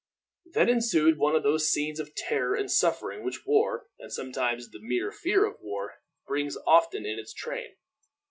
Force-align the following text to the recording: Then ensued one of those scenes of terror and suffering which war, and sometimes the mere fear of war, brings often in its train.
Then 0.51 0.67
ensued 0.67 1.19
one 1.19 1.35
of 1.35 1.43
those 1.43 1.69
scenes 1.71 1.99
of 1.99 2.15
terror 2.15 2.55
and 2.55 2.71
suffering 2.71 3.23
which 3.23 3.45
war, 3.45 3.85
and 3.99 4.11
sometimes 4.11 4.71
the 4.71 4.79
mere 4.81 5.11
fear 5.11 5.45
of 5.45 5.57
war, 5.61 6.01
brings 6.25 6.57
often 6.65 7.05
in 7.05 7.19
its 7.19 7.33
train. 7.35 7.75